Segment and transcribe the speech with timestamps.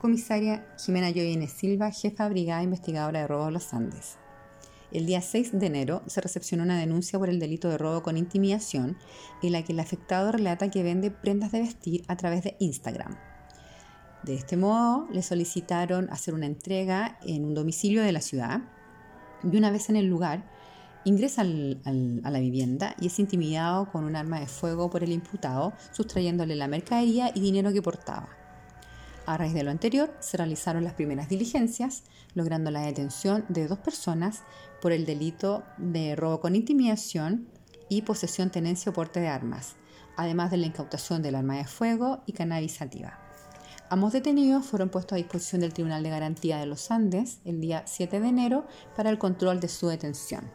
[0.00, 4.16] Comisaria Jimena Joyene Silva, jefa brigada investigadora de robo de los Andes.
[4.92, 8.16] El día 6 de enero se recepcionó una denuncia por el delito de robo con
[8.16, 8.96] intimidación
[9.42, 13.16] en la que el afectado relata que vende prendas de vestir a través de Instagram.
[14.22, 18.60] De este modo, le solicitaron hacer una entrega en un domicilio de la ciudad
[19.42, 20.48] y una vez en el lugar,
[21.04, 25.72] ingresa a la vivienda y es intimidado con un arma de fuego por el imputado,
[25.90, 28.28] sustrayéndole la mercadería y dinero que portaba.
[29.28, 33.78] A raíz de lo anterior, se realizaron las primeras diligencias, logrando la detención de dos
[33.78, 34.42] personas
[34.80, 37.46] por el delito de robo con intimidación
[37.90, 39.76] y posesión, tenencia o porte de armas,
[40.16, 43.18] además de la incautación del arma de fuego y cannabisativa.
[43.90, 47.82] Ambos detenidos fueron puestos a disposición del Tribunal de Garantía de los Andes el día
[47.86, 50.50] 7 de enero para el control de su detención.